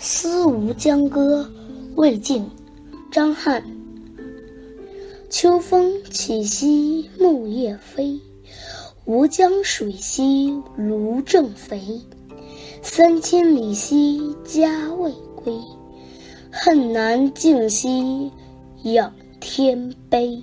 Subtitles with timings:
[0.00, 1.42] 思吴江歌·
[1.96, 2.48] 魏晋，
[3.10, 3.64] 张翰。
[5.28, 8.20] 秋风起兮木叶飞，
[9.06, 12.00] 吴江水兮芦正肥。
[12.80, 15.52] 三千里兮家未归，
[16.52, 18.30] 恨难尽兮
[18.84, 20.40] 仰天悲。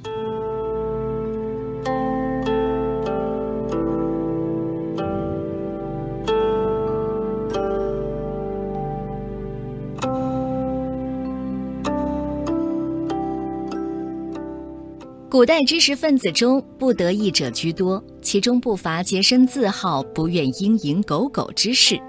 [15.35, 21.99] 古代知识分子中不得意者居多，其中不乏洁身自好、不愿蝇营狗苟之士。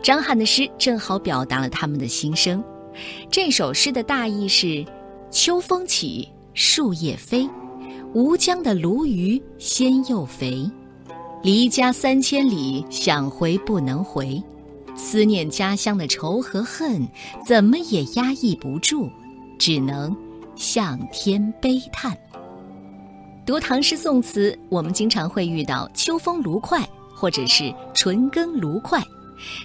[0.00, 2.62] 张翰的诗正好表达了他们的心声。
[3.28, 4.86] 这首诗的大意是：
[5.32, 7.44] 秋风起，树叶飞，
[8.14, 10.64] 吴江的鲈鱼鲜又肥。
[11.42, 14.40] 离家三千里，想回不能回，
[14.94, 17.04] 思念家乡的愁和恨，
[17.44, 19.10] 怎么也压抑不住，
[19.58, 20.16] 只能
[20.54, 22.16] 向天悲叹。
[23.50, 29.02] 读唐诗宋词，我们经常会遇到“秋风芦快”或者是“纯羹芦快”。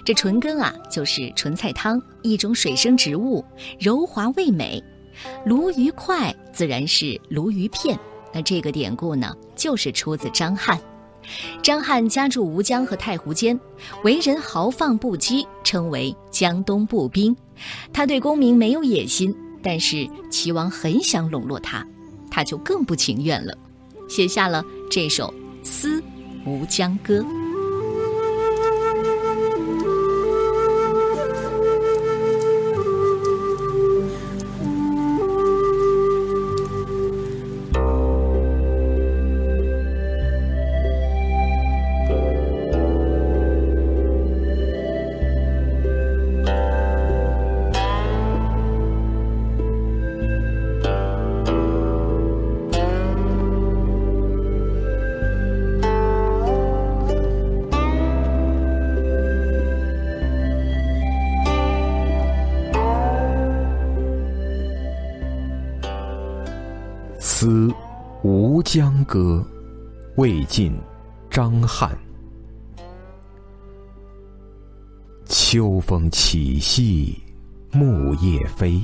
[0.04, 3.44] 这纯羹啊，就是纯菜汤，一种水生植物，
[3.78, 4.82] 柔滑味美。
[5.44, 7.96] 鲈鱼块自然是鲈鱼片。
[8.34, 10.76] 那这个典故呢，就是出自张翰。
[11.62, 13.56] 张翰家住吴江和太湖间，
[14.02, 17.36] 为人豪放不羁，称为江东步兵。
[17.92, 21.86] 他对功名没有野心，但是齐王很想笼络他，
[22.28, 23.56] 他就更不情愿了。
[24.08, 25.32] 写下了这首
[25.66, 26.02] 《思
[26.44, 27.18] 吴江歌》。
[67.38, 67.70] 《思
[68.22, 69.46] 吴江歌》，
[70.16, 70.74] 魏晋，
[71.30, 71.94] 张翰。
[75.26, 77.14] 秋风起兮
[77.72, 78.80] 木叶飞，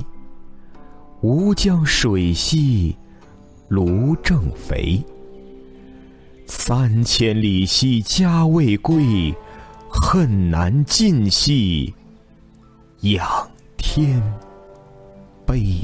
[1.21, 2.95] 吴江水兮
[3.69, 5.03] 芦正肥。
[6.45, 9.33] 三千里兮家未归，
[9.89, 11.91] 恨难尽兮
[12.99, 13.27] 仰
[13.77, 14.21] 天
[15.43, 15.75] 悲。